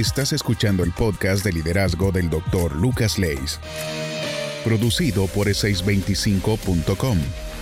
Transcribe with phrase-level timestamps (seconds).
[0.00, 2.74] Estás escuchando el podcast de liderazgo del Dr.
[2.74, 3.60] Lucas Leis,
[4.64, 7.18] producido por e625.com,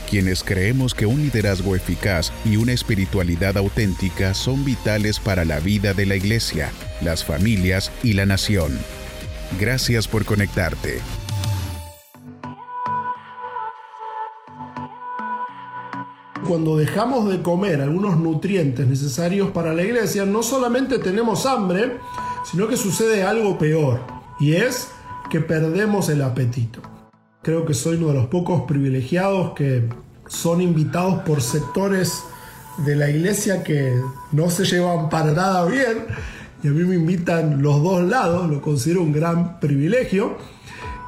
[0.09, 5.95] quienes creemos que un liderazgo eficaz y una espiritualidad auténtica son vitales para la vida
[5.95, 6.71] de la iglesia,
[7.01, 8.79] las familias y la nación.
[9.59, 11.01] Gracias por conectarte.
[16.47, 21.99] Cuando dejamos de comer algunos nutrientes necesarios para la iglesia, no solamente tenemos hambre,
[22.45, 24.01] sino que sucede algo peor,
[24.41, 24.89] y es
[25.31, 26.81] que perdemos el apetito.
[27.43, 29.89] Creo que soy uno de los pocos privilegiados que
[30.27, 32.23] son invitados por sectores
[32.79, 34.01] de la iglesia que
[34.33, 36.07] no se llevan para nada bien,
[36.63, 40.37] y a mí me invitan los dos lados, lo considero un gran privilegio,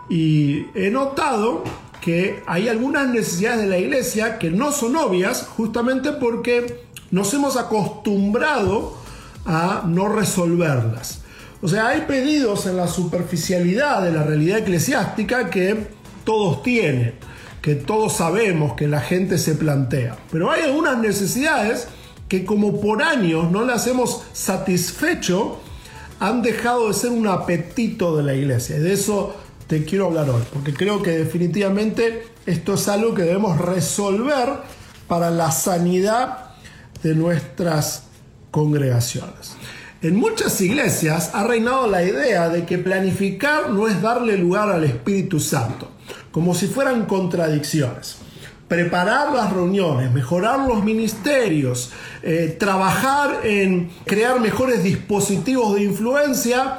[0.08, 1.64] y he notado
[2.00, 7.56] que hay algunas necesidades de la iglesia que no son obvias justamente porque nos hemos
[7.56, 8.96] acostumbrado
[9.44, 11.19] a no resolverlas.
[11.62, 15.88] O sea, hay pedidos en la superficialidad de la realidad eclesiástica que
[16.24, 17.14] todos tienen,
[17.60, 20.16] que todos sabemos que la gente se plantea.
[20.30, 21.88] Pero hay algunas necesidades
[22.28, 25.58] que como por años no las hemos satisfecho,
[26.18, 28.78] han dejado de ser un apetito de la iglesia.
[28.78, 33.58] De eso te quiero hablar hoy, porque creo que definitivamente esto es algo que debemos
[33.58, 34.48] resolver
[35.08, 36.54] para la sanidad
[37.02, 38.04] de nuestras
[38.50, 39.56] congregaciones.
[40.02, 44.84] En muchas iglesias ha reinado la idea de que planificar no es darle lugar al
[44.84, 45.90] Espíritu Santo,
[46.30, 48.16] como si fueran contradicciones.
[48.66, 51.90] Preparar las reuniones, mejorar los ministerios,
[52.22, 56.78] eh, trabajar en crear mejores dispositivos de influencia,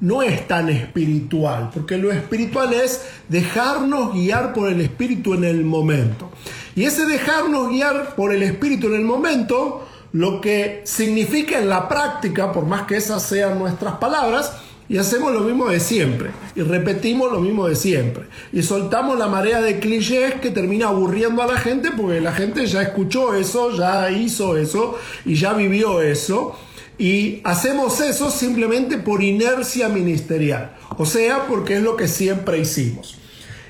[0.00, 5.64] no es tan espiritual, porque lo espiritual es dejarnos guiar por el Espíritu en el
[5.64, 6.30] momento.
[6.76, 11.88] Y ese dejarnos guiar por el Espíritu en el momento, lo que significa en la
[11.88, 14.52] práctica, por más que esas sean nuestras palabras,
[14.88, 19.28] y hacemos lo mismo de siempre, y repetimos lo mismo de siempre, y soltamos la
[19.28, 23.76] marea de clichés que termina aburriendo a la gente porque la gente ya escuchó eso,
[23.76, 26.56] ya hizo eso, y ya vivió eso
[27.00, 33.16] y hacemos eso simplemente por inercia ministerial, o sea, porque es lo que siempre hicimos.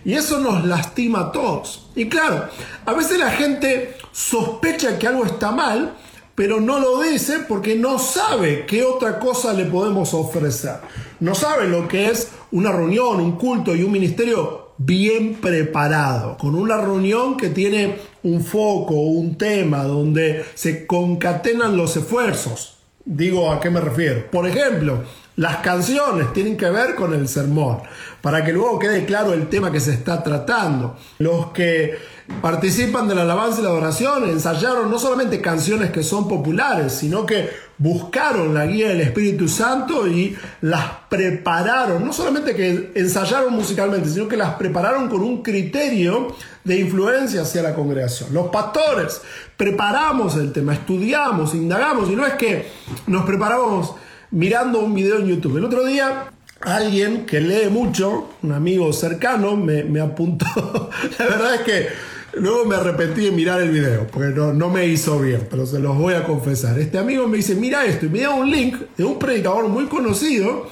[0.04, 1.86] Y eso nos lastima a todos.
[1.94, 2.48] Y claro,
[2.84, 5.94] a veces la gente sospecha que algo está mal,
[6.40, 10.76] pero no lo dice porque no sabe qué otra cosa le podemos ofrecer.
[11.20, 16.54] No sabe lo que es una reunión, un culto y un ministerio bien preparado, con
[16.54, 23.60] una reunión que tiene un foco, un tema, donde se concatenan los esfuerzos, Digo, ¿a
[23.60, 24.30] qué me refiero?
[24.30, 25.02] Por ejemplo,
[25.40, 27.78] las canciones tienen que ver con el sermón,
[28.20, 30.98] para que luego quede claro el tema que se está tratando.
[31.18, 31.96] Los que
[32.42, 37.24] participan de la alabanza y la adoración ensayaron no solamente canciones que son populares, sino
[37.24, 44.10] que buscaron la guía del Espíritu Santo y las prepararon, no solamente que ensayaron musicalmente,
[44.10, 48.34] sino que las prepararon con un criterio de influencia hacia la congregación.
[48.34, 49.22] Los pastores
[49.56, 52.70] preparamos el tema, estudiamos, indagamos, y no es que
[53.06, 53.94] nos preparamos
[54.30, 55.56] mirando un video en YouTube.
[55.58, 60.46] El otro día alguien que lee mucho, un amigo cercano, me, me apuntó,
[61.18, 61.88] la verdad es que
[62.34, 65.80] Luego me arrepentí de mirar el video, porque no, no, me hizo bien, pero se
[65.80, 66.78] los voy a confesar.
[66.78, 69.86] Este amigo me dice, mira esto, y me da un link de un predicador muy
[69.86, 70.68] conocido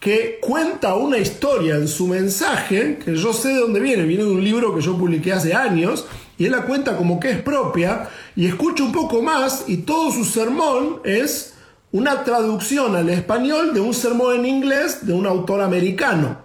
[0.00, 4.30] que cuenta una historia en su mensaje, que yo sé de dónde viene, viene de
[4.30, 6.06] un libro que yo publiqué hace años,
[6.38, 10.10] y él la cuenta como que es propia, y escucho un poco más, y todo
[10.10, 11.54] su sermón es
[11.92, 16.38] una traducción al español de un sermón en inglés de un autor americano.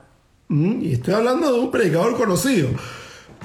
[0.47, 0.81] ¿Mm?
[0.81, 2.69] Y estoy hablando de un predicador conocido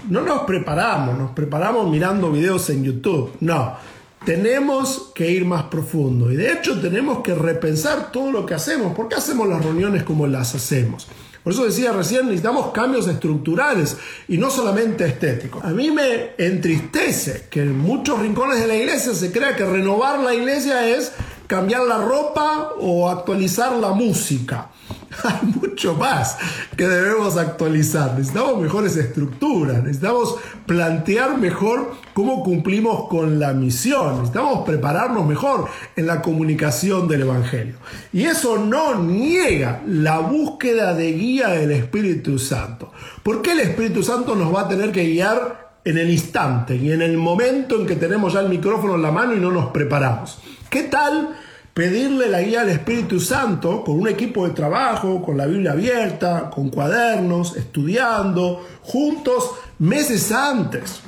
[0.08, 3.32] no nos preparamos, nos preparamos mirando videos en YouTube.
[3.40, 3.76] No,
[4.24, 8.94] tenemos que ir más profundo y de hecho tenemos que repensar todo lo que hacemos.
[8.94, 11.08] ¿Por qué hacemos las reuniones como las hacemos?
[11.42, 13.96] Por eso decía recién, necesitamos cambios estructurales
[14.28, 15.64] y no solamente estéticos.
[15.64, 20.20] A mí me entristece que en muchos rincones de la iglesia se crea que renovar
[20.20, 21.12] la iglesia es
[21.50, 24.68] cambiar la ropa o actualizar la música.
[25.24, 26.38] hay mucho más
[26.76, 28.14] que debemos actualizar.
[28.16, 35.66] Necesitamos mejores estructuras, necesitamos plantear mejor cómo cumplimos con la misión, necesitamos prepararnos mejor
[35.96, 37.74] en la comunicación del Evangelio.
[38.12, 42.92] Y eso no niega la búsqueda de guía del Espíritu Santo.
[43.24, 46.92] ¿Por qué el Espíritu Santo nos va a tener que guiar en el instante y
[46.92, 49.70] en el momento en que tenemos ya el micrófono en la mano y no nos
[49.72, 50.38] preparamos?
[50.70, 51.36] ¿Qué tal?
[51.74, 56.50] Pedirle la guía al Espíritu Santo con un equipo de trabajo, con la Biblia abierta,
[56.50, 61.00] con cuadernos, estudiando, juntos meses antes,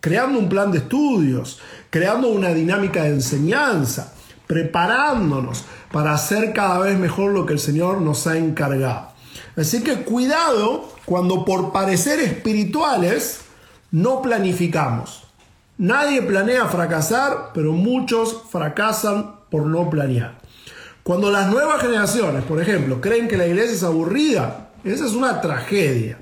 [0.00, 1.60] creando un plan de estudios,
[1.90, 4.12] creando una dinámica de enseñanza,
[4.46, 9.08] preparándonos para hacer cada vez mejor lo que el Señor nos ha encargado.
[9.56, 13.40] Así que cuidado cuando por parecer espirituales
[13.90, 15.24] no planificamos.
[15.78, 20.38] Nadie planea fracasar, pero muchos fracasan por no planear.
[21.02, 25.40] Cuando las nuevas generaciones, por ejemplo, creen que la iglesia es aburrida, esa es una
[25.40, 26.18] tragedia.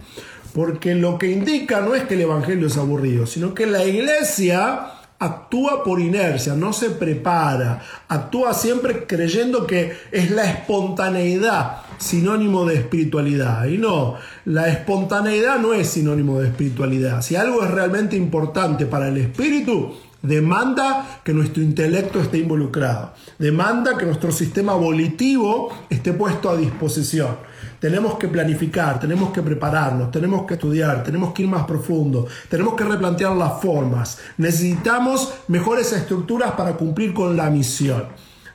[0.55, 4.93] Porque lo que indica no es que el Evangelio es aburrido, sino que la iglesia
[5.19, 12.77] actúa por inercia, no se prepara, actúa siempre creyendo que es la espontaneidad sinónimo de
[12.77, 13.67] espiritualidad.
[13.67, 17.23] Y no, la espontaneidad no es sinónimo de espiritualidad.
[17.23, 23.97] Si algo es realmente importante para el espíritu, demanda que nuestro intelecto esté involucrado, demanda
[23.97, 27.37] que nuestro sistema volitivo esté puesto a disposición.
[27.79, 32.75] Tenemos que planificar, tenemos que prepararnos, tenemos que estudiar, tenemos que ir más profundo, tenemos
[32.75, 34.19] que replantear las formas.
[34.38, 38.05] Necesitamos mejores estructuras para cumplir con la misión.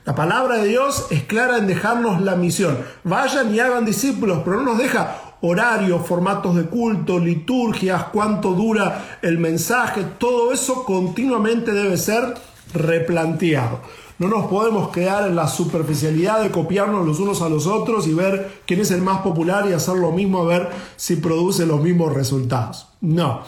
[0.04, 2.78] La palabra de Dios es clara en dejarnos la misión.
[3.04, 9.18] Vayan y hagan discípulos, pero no nos deja horarios, formatos de culto, liturgias, cuánto dura
[9.22, 12.34] el mensaje, todo eso continuamente debe ser
[12.74, 13.80] replanteado.
[14.18, 18.12] No nos podemos quedar en la superficialidad de copiarnos los unos a los otros y
[18.12, 21.80] ver quién es el más popular y hacer lo mismo a ver si produce los
[21.82, 22.88] mismos resultados.
[23.00, 23.40] No.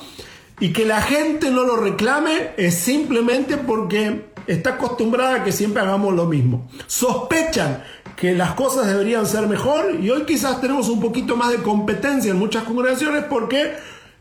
[0.61, 5.83] Y que la gente no lo reclame es simplemente porque está acostumbrada a que siempre
[5.83, 6.67] hagamos lo mismo.
[6.87, 7.83] Sospechan
[8.23, 12.31] que las cosas deberían ser mejor y hoy quizás tenemos un poquito más de competencia
[12.31, 13.73] en muchas congregaciones porque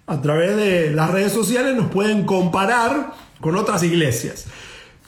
[0.07, 4.47] a través de las redes sociales nos pueden comparar con otras iglesias.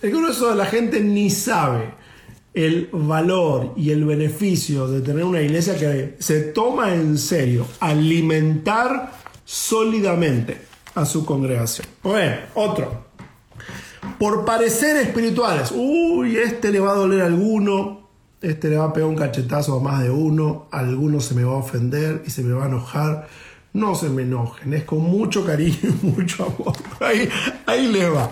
[0.04, 1.96] El grueso de la gente ni sabe
[2.54, 9.12] el valor y el beneficio de tener una iglesia que se toma en serio alimentar
[9.44, 10.62] sólidamente
[10.94, 11.88] a su congregación.
[12.04, 13.06] Bueno, otro.
[14.20, 15.72] Por parecer espirituales.
[15.76, 18.03] Uy, este le va a doler a alguno,
[18.44, 21.54] este le va a pegar un cachetazo a más de uno, alguno se me va
[21.54, 23.28] a ofender y se me va a enojar.
[23.72, 26.76] No se me enojen, es con mucho cariño y mucho amor.
[27.00, 27.28] Ahí,
[27.66, 28.30] ahí le va.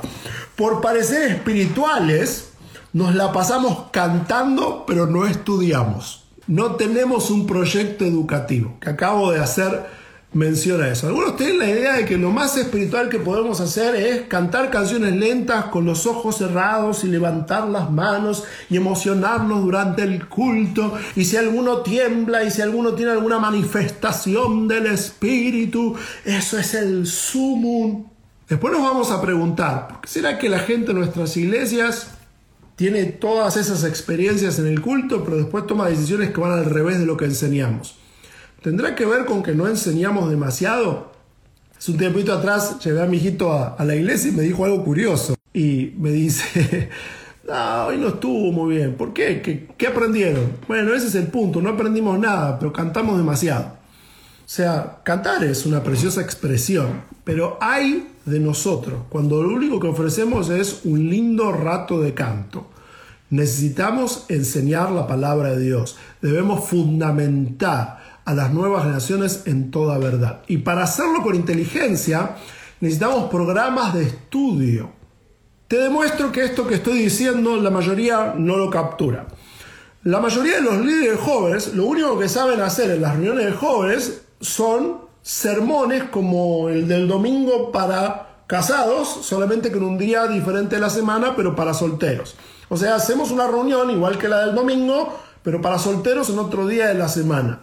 [0.55, 2.51] Por parecer espirituales,
[2.93, 6.25] nos la pasamos cantando, pero no estudiamos.
[6.45, 9.85] No tenemos un proyecto educativo que acabo de hacer
[10.33, 11.07] menciona eso.
[11.07, 15.13] Algunos tienen la idea de que lo más espiritual que podemos hacer es cantar canciones
[15.15, 20.93] lentas con los ojos cerrados y levantar las manos y emocionarnos durante el culto.
[21.15, 27.05] Y si alguno tiembla y si alguno tiene alguna manifestación del espíritu, eso es el
[27.05, 28.05] sumum.
[28.47, 32.11] Después nos vamos a preguntar, ¿por qué será que la gente en nuestras iglesias
[32.77, 36.99] tiene todas esas experiencias en el culto, pero después toma decisiones que van al revés
[36.99, 38.00] de lo que enseñamos?
[38.61, 41.11] ¿Tendrá que ver con que no enseñamos demasiado?
[41.75, 44.83] Hace un tiempito atrás llevé a mi hijito a, la iglesia y me dijo algo
[44.83, 45.33] curioso.
[45.51, 46.89] Y me dice,
[47.47, 48.93] no, hoy no estuvo muy bien.
[48.93, 49.41] ¿Por qué?
[49.41, 50.57] ¿Qué, ¿Qué aprendieron?
[50.67, 51.59] Bueno, ese es el punto.
[51.59, 53.65] No aprendimos nada, pero cantamos demasiado.
[53.65, 59.87] O sea, cantar es una preciosa expresión, pero hay de nosotros cuando lo único que
[59.87, 62.67] ofrecemos es un lindo rato de canto.
[63.31, 65.97] Necesitamos enseñar la palabra de Dios.
[66.21, 68.00] Debemos fundamentar
[68.31, 70.41] a las nuevas generaciones en toda verdad.
[70.47, 72.37] Y para hacerlo con inteligencia
[72.79, 74.91] necesitamos programas de estudio.
[75.67, 79.27] Te demuestro que esto que estoy diciendo la mayoría no lo captura.
[80.03, 83.51] La mayoría de los líderes jóvenes lo único que saben hacer en las reuniones de
[83.51, 90.81] jóvenes son sermones como el del domingo para casados, solamente con un día diferente de
[90.81, 92.35] la semana, pero para solteros.
[92.69, 96.65] O sea, hacemos una reunión igual que la del domingo, pero para solteros en otro
[96.65, 97.59] día de la semana.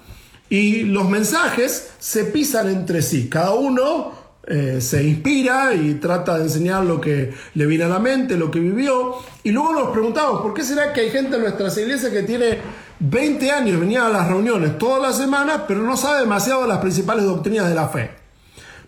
[0.50, 3.28] Y los mensajes se pisan entre sí.
[3.28, 4.12] Cada uno
[4.46, 8.50] eh, se inspira y trata de enseñar lo que le viene a la mente, lo
[8.50, 9.16] que vivió.
[9.42, 12.58] Y luego nos preguntamos, ¿por qué será que hay gente en nuestras iglesias que tiene
[13.00, 16.78] 20 años, venía a las reuniones todas las semanas, pero no sabe demasiado de las
[16.78, 18.10] principales doctrinas de la fe?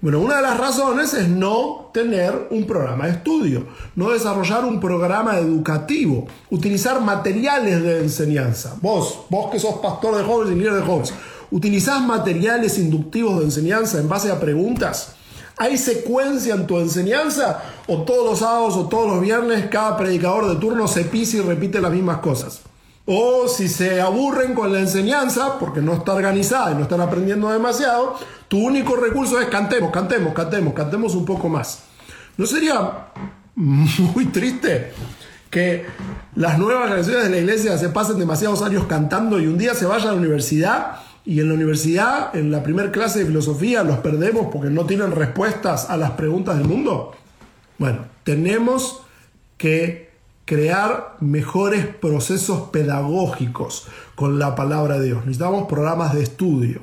[0.01, 4.81] Bueno, una de las razones es no tener un programa de estudio, no desarrollar un
[4.81, 8.77] programa educativo, utilizar materiales de enseñanza.
[8.81, 11.13] Vos, vos que sos pastor de jóvenes y líder de jóvenes,
[11.51, 15.15] ¿utilizás materiales inductivos de enseñanza en base a preguntas?
[15.57, 17.63] ¿Hay secuencia en tu enseñanza?
[17.87, 21.41] ¿O todos los sábados o todos los viernes cada predicador de turno se pisa y
[21.41, 22.61] repite las mismas cosas?
[23.05, 27.51] O si se aburren con la enseñanza porque no está organizada y no están aprendiendo
[27.51, 28.15] demasiado,
[28.49, 31.81] tu único recurso es cantemos, cantemos, cantemos, cantemos un poco más.
[32.37, 33.09] ¿No sería
[33.55, 34.93] muy triste
[35.51, 35.85] que
[36.37, 39.85] las nuevas generaciones de la iglesia se pasen demasiados años cantando y un día se
[39.85, 43.99] vayan a la universidad y en la universidad, en la primera clase de filosofía, los
[43.99, 47.13] perdemos porque no tienen respuestas a las preguntas del mundo?
[47.79, 49.03] Bueno, tenemos
[49.57, 50.11] que
[50.45, 55.19] crear mejores procesos pedagógicos con la palabra de Dios.
[55.19, 56.81] Necesitamos programas de estudio.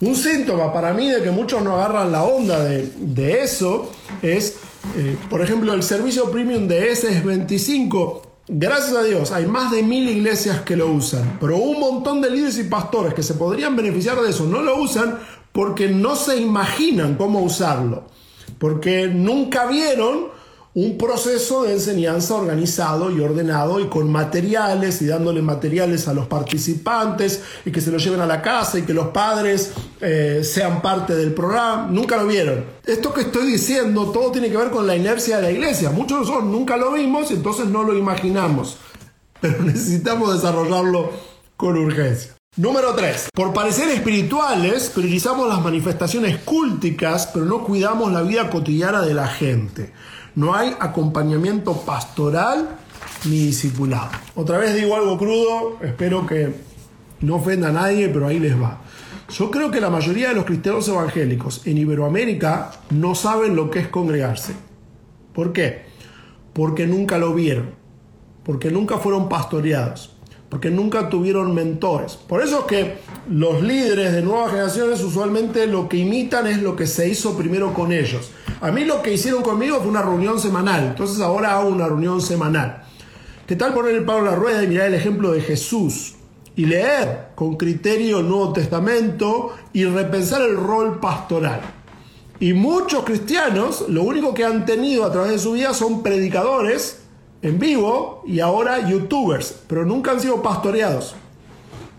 [0.00, 4.60] Un síntoma para mí de que muchos no agarran la onda de, eso es,
[4.96, 10.08] eh, por ejemplo, el servicio premium de S25 Gracias a Dios, hay más de mil
[10.08, 14.18] iglesias que lo usan, pero un montón de líderes y pastores que se podrían beneficiar
[14.22, 15.18] de eso no lo usan
[15.52, 18.04] porque no se imaginan cómo usarlo,
[18.58, 20.28] porque nunca vieron
[20.74, 26.26] un proceso de enseñanza organizado y ordenado y con materiales y dándole materiales a los
[26.26, 30.80] participantes y que se lo lleven a la casa y que los padres eh, sean
[30.82, 31.88] parte del programa.
[31.90, 32.64] Nunca lo vieron.
[32.84, 35.90] Esto que estoy diciendo todo tiene que ver con la inercia de la iglesia.
[35.90, 38.76] Muchos de nosotros nunca lo vimos entonces no lo imaginamos.
[39.40, 41.10] Pero necesitamos desarrollarlo
[41.56, 42.34] con urgencia.
[42.56, 43.28] Número 3.
[43.32, 49.28] Por parecer espirituales, priorizamos las manifestaciones cúlticas, pero no cuidamos la vida cotidiana de la
[49.28, 49.92] gente.
[50.38, 52.68] No hay acompañamiento pastoral
[53.24, 54.10] ni discipulado.
[54.36, 56.54] Otra vez digo algo crudo, espero que
[57.22, 58.80] no ofenda a nadie, pero ahí les va.
[59.30, 63.80] Yo creo que la mayoría de los cristianos evangélicos en Iberoamérica no saben lo que
[63.80, 64.52] es congregarse.
[65.34, 65.86] ¿Por qué?
[66.52, 67.70] Porque nunca lo vieron,
[68.44, 70.14] porque nunca fueron pastoreados,
[70.48, 72.14] porque nunca tuvieron mentores.
[72.14, 76.76] Por eso es que los líderes de nuevas generaciones usualmente lo que imitan es lo
[76.76, 78.30] que se hizo primero con ellos.
[78.60, 82.20] A mí lo que hicieron conmigo fue una reunión semanal, entonces ahora hago una reunión
[82.20, 82.82] semanal.
[83.46, 86.14] ¿Qué tal poner el palo en la rueda y mirar el ejemplo de Jesús?
[86.56, 91.60] Y leer con criterio el Nuevo Testamento y repensar el rol pastoral.
[92.40, 97.02] Y muchos cristianos lo único que han tenido a través de su vida son predicadores
[97.42, 101.14] en vivo y ahora youtubers, pero nunca han sido pastoreados.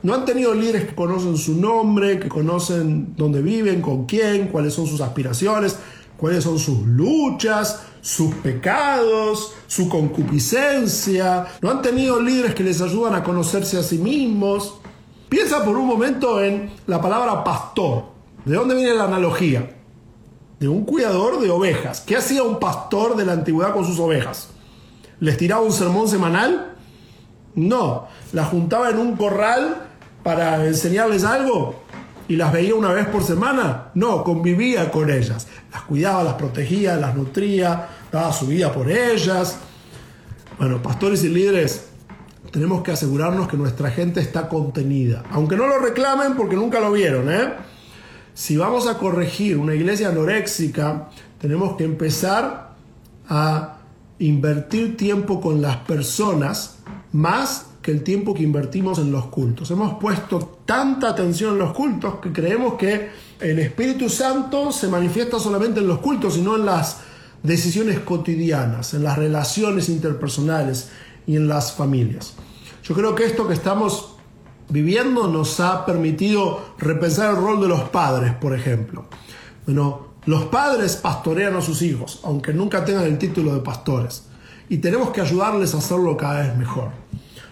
[0.01, 4.73] No han tenido líderes que conocen su nombre, que conocen dónde viven, con quién, cuáles
[4.73, 5.77] son sus aspiraciones,
[6.19, 11.47] cuáles son sus luchas, sus pecados, su concupiscencia.
[11.61, 14.75] No han tenido líderes que les ayudan a conocerse a sí mismos.
[15.29, 18.05] Piensa por un momento en la palabra pastor.
[18.45, 19.75] ¿De dónde viene la analogía?
[20.59, 22.01] De un cuidador de ovejas.
[22.01, 24.49] ¿Qué hacía un pastor de la antigüedad con sus ovejas?
[25.19, 26.75] ¿Les tiraba un sermón semanal?
[27.55, 28.07] No.
[28.33, 29.87] ¿Las juntaba en un corral
[30.23, 31.75] para enseñarles algo?
[32.29, 33.89] Y las veía una vez por semana.
[33.95, 35.47] No, convivía con ellas.
[35.73, 39.57] Las cuidaba, las protegía, las nutría, daba su vida por ellas.
[40.59, 41.87] Bueno, pastores y líderes,
[42.51, 45.23] tenemos que asegurarnos que nuestra gente está contenida.
[45.31, 47.53] Aunque no lo reclamen porque nunca lo vieron, ¿eh?
[48.35, 51.09] Si vamos a corregir una iglesia anoréxica,
[51.41, 52.75] tenemos que empezar
[53.27, 53.79] a
[54.19, 56.77] invertir tiempo con las personas
[57.11, 59.71] más que el tiempo que invertimos en los cultos.
[59.71, 63.09] Hemos puesto tanta atención en los cultos que creemos que
[63.39, 66.97] el Espíritu Santo se manifiesta solamente en los cultos y no en las
[67.41, 70.89] decisiones cotidianas, en las relaciones interpersonales
[71.25, 72.33] y en las familias.
[72.83, 74.15] Yo creo que esto que estamos
[74.69, 79.05] viviendo nos ha permitido repensar el rol de los padres, por ejemplo.
[79.65, 84.25] Bueno, los padres pastorean a sus hijos, aunque nunca tengan el título de pastores,
[84.67, 86.89] y tenemos que ayudarles a hacerlo cada vez mejor.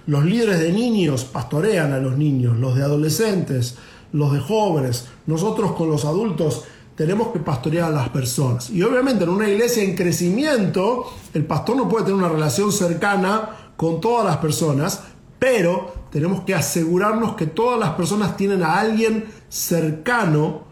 [0.08, 3.76] Los líderes de niños pastorean a los niños, los de adolescentes,
[4.14, 5.10] los de jóvenes.
[5.26, 6.64] Nosotros con los adultos
[6.96, 8.70] tenemos que pastorear a las personas.
[8.70, 13.50] Y obviamente en una iglesia en crecimiento, el pastor no puede tener una relación cercana
[13.76, 15.04] con todas las personas,
[15.40, 20.64] pero tenemos que asegurarnos que todas las personas tienen a alguien cercano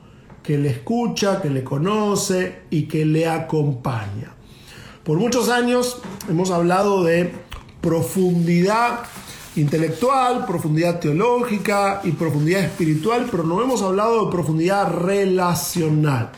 [0.42, 4.34] que le escucha, que le conoce y que le acompaña.
[5.04, 5.98] Por muchos años
[6.30, 7.34] hemos hablado de
[7.82, 9.01] profundidad
[9.56, 16.32] intelectual, profundidad teológica y profundidad espiritual, pero no hemos hablado de profundidad relacional.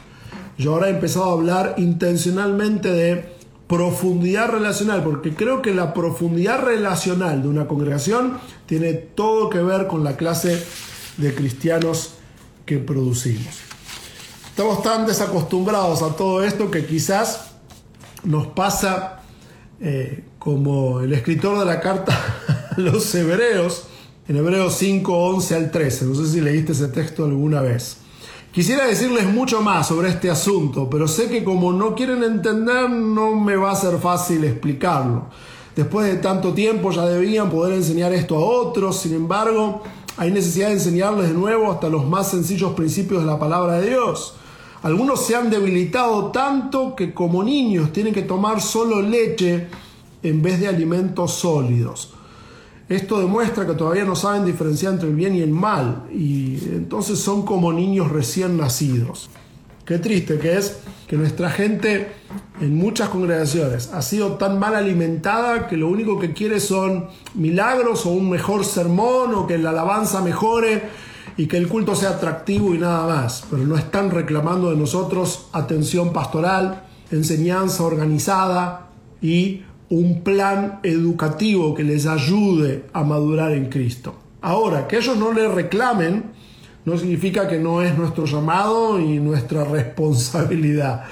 [0.58, 6.64] Yo ahora he empezado a hablar intencionalmente de profundidad relacional, porque creo que la profundidad
[6.64, 10.64] relacional de una congregación tiene todo que ver con la clase
[11.18, 12.14] de cristianos
[12.66, 13.60] que producimos.
[14.50, 17.52] Estamos tan desacostumbrados a todo esto que quizás
[18.24, 19.22] nos pasa
[19.80, 22.18] eh, como el escritor de la carta
[22.82, 23.86] los hebreos,
[24.28, 26.06] en Hebreos 5, 11 al 13.
[26.06, 27.98] No sé si leíste ese texto alguna vez.
[28.52, 33.36] Quisiera decirles mucho más sobre este asunto, pero sé que como no quieren entender no
[33.36, 35.26] me va a ser fácil explicarlo.
[35.76, 39.82] Después de tanto tiempo ya debían poder enseñar esto a otros, sin embargo,
[40.16, 43.90] hay necesidad de enseñarles de nuevo hasta los más sencillos principios de la palabra de
[43.90, 44.36] Dios.
[44.84, 49.68] Algunos se han debilitado tanto que como niños tienen que tomar solo leche
[50.22, 52.17] en vez de alimentos sólidos.
[52.90, 57.20] Esto demuestra que todavía no saben diferenciar entre el bien y el mal y entonces
[57.20, 59.30] son como niños recién nacidos.
[59.86, 62.12] Qué triste que es que nuestra gente
[62.62, 68.06] en muchas congregaciones ha sido tan mal alimentada que lo único que quiere son milagros
[68.06, 70.84] o un mejor sermón o que la alabanza mejore
[71.38, 75.48] y que el culto sea atractivo y nada más, pero no están reclamando de nosotros
[75.54, 78.90] atención pastoral, enseñanza organizada
[79.22, 84.16] y un plan educativo que les ayude a madurar en Cristo.
[84.42, 86.26] Ahora, que ellos no le reclamen
[86.86, 91.04] no significa que no es nuestro llamado y nuestra responsabilidad.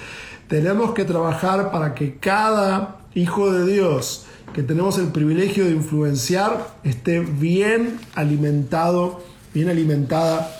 [0.48, 6.76] Tenemos que trabajar para que cada hijo de Dios que tenemos el privilegio de influenciar
[6.84, 9.22] esté bien alimentado
[9.56, 10.54] bien alimentada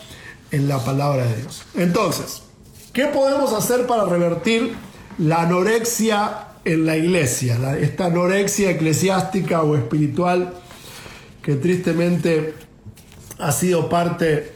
[0.52, 1.64] en la palabra de Dios.
[1.76, 2.42] Entonces,
[2.94, 4.74] ¿qué podemos hacer para revertir
[5.18, 7.78] la anorexia en la iglesia?
[7.78, 10.54] esta anorexia eclesiástica o espiritual
[11.42, 12.56] que tristemente
[13.40, 14.54] ha sido parte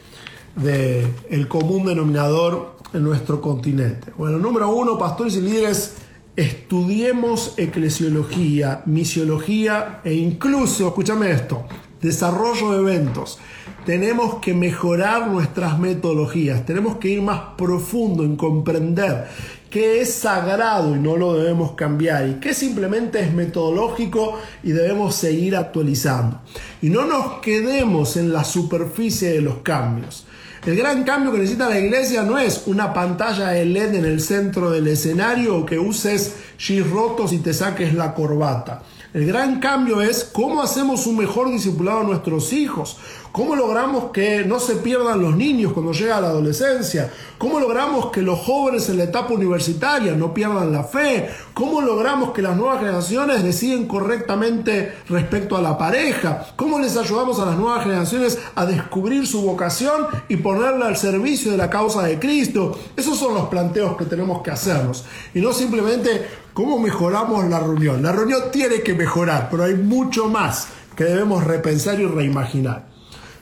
[0.56, 4.12] del el común denominador en nuestro continente.
[4.16, 5.94] Bueno, número uno, pastores y líderes,
[6.34, 11.64] estudiemos eclesiología, misiología e incluso, escúchame esto,
[12.00, 13.38] desarrollo de eventos.
[13.86, 19.28] Tenemos que mejorar nuestras metodologías, tenemos que ir más profundo en comprender
[19.70, 25.14] qué es sagrado y no lo debemos cambiar y qué simplemente es metodológico y debemos
[25.14, 26.40] seguir actualizando.
[26.82, 30.26] Y no nos quedemos en la superficie de los cambios.
[30.66, 34.70] El gran cambio que necesita la iglesia no es una pantalla LED en el centro
[34.70, 38.82] del escenario o que uses G rotos y te saques la corbata.
[39.12, 42.96] El gran cambio es cómo hacemos un mejor discipulado a nuestros hijos,
[43.32, 48.22] cómo logramos que no se pierdan los niños cuando llega la adolescencia, cómo logramos que
[48.22, 52.78] los jóvenes en la etapa universitaria no pierdan la fe, cómo logramos que las nuevas
[52.78, 58.64] generaciones deciden correctamente respecto a la pareja, cómo les ayudamos a las nuevas generaciones a
[58.64, 62.78] descubrir su vocación y ponerla al servicio de la causa de Cristo.
[62.96, 68.02] Esos son los planteos que tenemos que hacernos y no simplemente ¿Cómo mejoramos la reunión?
[68.02, 72.86] La reunión tiene que mejorar, pero hay mucho más que debemos repensar y reimaginar.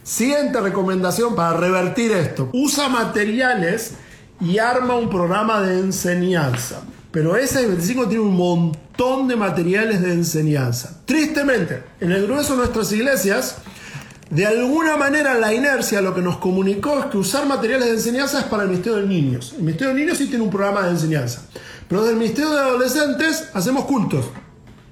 [0.03, 2.49] Siguiente recomendación para revertir esto.
[2.53, 3.93] Usa materiales
[4.39, 6.81] y arma un programa de enseñanza.
[7.11, 11.01] Pero ese 25 tiene un montón de materiales de enseñanza.
[11.05, 13.57] Tristemente, en el grueso de nuestras iglesias,
[14.29, 18.39] de alguna manera la inercia lo que nos comunicó es que usar materiales de enseñanza
[18.39, 19.53] es para el Ministerio de Niños.
[19.53, 21.41] El Ministerio de Niños sí tiene un programa de enseñanza.
[21.87, 24.25] Pero del Ministerio de Adolescentes hacemos cultos,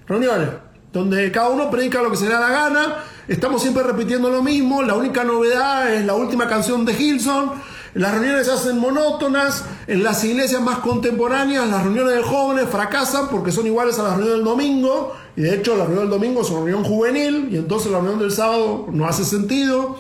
[0.08, 0.50] reuniones,
[0.91, 2.95] donde cada uno predica lo que se le da la gana,
[3.28, 7.52] estamos siempre repitiendo lo mismo, la única novedad es la última canción de Hilson,
[7.93, 13.28] las reuniones se hacen monótonas, en las iglesias más contemporáneas las reuniones de jóvenes fracasan
[13.30, 16.41] porque son iguales a las reuniones del domingo, y de hecho la reunión del domingo
[16.41, 19.95] es una reunión juvenil, y entonces la reunión del sábado no hace sentido.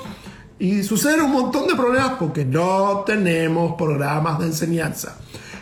[0.59, 5.17] Y suceden un montón de problemas porque no tenemos programas de enseñanza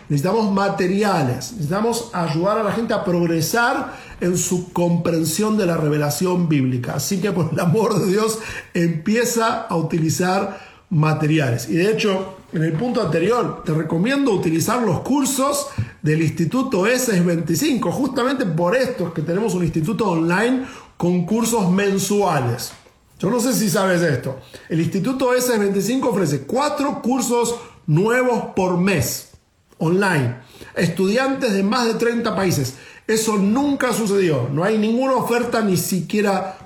[0.09, 6.47] necesitamos materiales, necesitamos ayudar a la gente a progresar en su comprensión de la revelación
[6.47, 6.93] bíblica.
[6.95, 8.39] Así que por el amor de Dios
[8.73, 10.59] empieza a utilizar
[10.89, 11.69] materiales.
[11.69, 15.67] Y de hecho, en el punto anterior, te recomiendo utilizar los cursos
[16.01, 20.65] del Instituto S25, justamente por esto que tenemos un instituto online
[20.95, 22.71] con cursos mensuales.
[23.19, 24.39] Yo no sé si sabes esto.
[24.69, 27.55] El Instituto S25 ofrece cuatro cursos
[27.87, 29.31] nuevos por mes
[29.77, 30.37] online.
[30.75, 32.75] Estudiantes de más de 30 países.
[33.05, 34.49] Eso nunca sucedió.
[34.49, 36.64] No hay ninguna oferta ni siquiera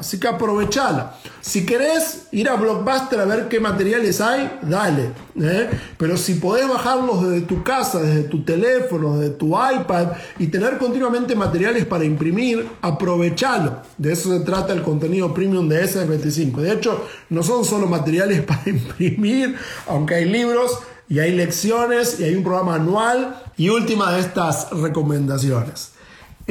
[0.00, 1.16] Así que aprovechala.
[1.40, 5.10] Si querés ir a Blockbuster a ver qué materiales hay, dale.
[5.40, 5.70] ¿eh?
[5.98, 10.78] Pero si podés bajarlos desde tu casa, desde tu teléfono, desde tu iPad y tener
[10.78, 13.82] continuamente materiales para imprimir, aprovechalo.
[13.98, 16.56] De eso se trata el contenido premium de S25.
[16.56, 19.56] De hecho, no son solo materiales para imprimir,
[19.88, 23.42] aunque hay libros y hay lecciones y hay un programa anual.
[23.56, 25.91] Y última de estas recomendaciones.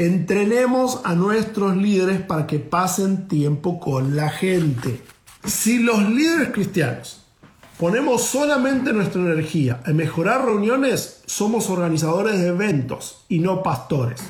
[0.01, 4.99] Entrenemos a nuestros líderes para que pasen tiempo con la gente.
[5.45, 7.21] Si los líderes cristianos
[7.77, 14.23] ponemos solamente nuestra energía en mejorar reuniones, somos organizadores de eventos y no pastores.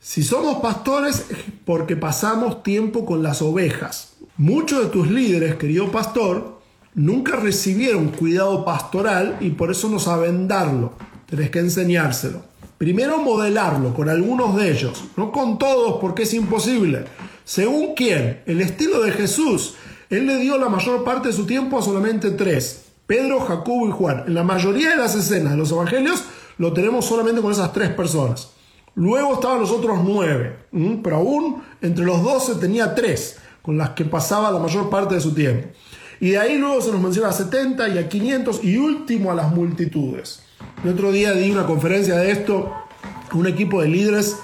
[0.00, 4.16] Si somos pastores, es porque pasamos tiempo con las ovejas.
[4.36, 6.60] Muchos de tus líderes, querido pastor,
[6.94, 10.92] nunca recibieron cuidado pastoral y por eso no saben darlo.
[11.24, 12.49] Tenés que enseñárselo.
[12.80, 17.04] Primero modelarlo con algunos de ellos, no con todos porque es imposible.
[17.44, 19.74] Según quién, el estilo de Jesús,
[20.08, 23.90] él le dio la mayor parte de su tiempo a solamente tres, Pedro, Jacobo y
[23.90, 24.24] Juan.
[24.26, 26.24] En la mayoría de las escenas de los evangelios
[26.56, 28.52] lo tenemos solamente con esas tres personas.
[28.94, 30.56] Luego estaban los otros nueve,
[31.02, 35.20] pero aún entre los doce tenía tres con las que pasaba la mayor parte de
[35.20, 35.68] su tiempo.
[36.20, 39.34] Y de ahí luego se nos menciona a 70 y a 500 y último a
[39.34, 40.42] las multitudes.
[40.84, 42.70] El otro día di una conferencia de esto
[43.32, 44.38] un equipo de líderes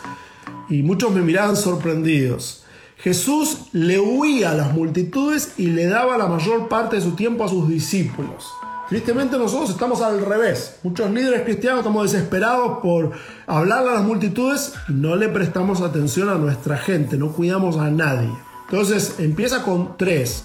[0.69, 2.65] y muchos me miraban sorprendidos.
[2.99, 7.45] Jesús le huía a las multitudes y le daba la mayor parte de su tiempo
[7.45, 8.47] a sus discípulos.
[8.89, 10.79] Tristemente nosotros estamos al revés.
[10.83, 13.13] Muchos líderes cristianos estamos desesperados por
[13.47, 17.91] hablarle a las multitudes y no le prestamos atención a nuestra gente, no cuidamos a
[17.91, 18.31] nadie.
[18.71, 20.45] Entonces empieza con 3,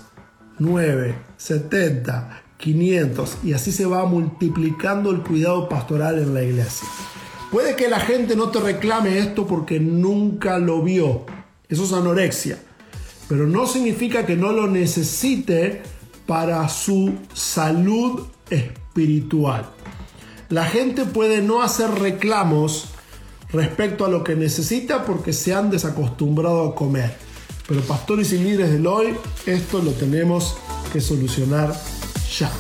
[0.62, 6.88] 9, 70, 500 y así se va multiplicando el cuidado pastoral en la iglesia.
[7.52, 11.26] Puede que la gente no te reclame esto porque nunca lo vio.
[11.68, 12.60] Eso es anorexia.
[13.28, 15.82] Pero no significa que no lo necesite
[16.28, 19.68] para su salud espiritual.
[20.50, 22.90] La gente puede no hacer reclamos
[23.52, 27.31] respecto a lo que necesita porque se han desacostumbrado a comer.
[27.72, 30.58] Pero pastores y líderes del hoy, esto lo tenemos
[30.92, 31.74] que solucionar
[32.38, 32.52] ya.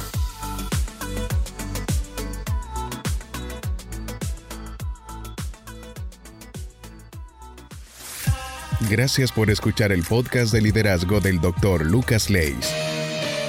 [8.89, 11.85] Gracias por escuchar el podcast de liderazgo del Dr.
[11.85, 12.71] Lucas Leis.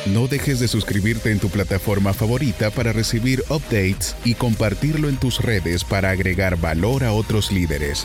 [0.07, 5.41] No dejes de suscribirte en tu plataforma favorita para recibir updates y compartirlo en tus
[5.41, 8.05] redes para agregar valor a otros líderes.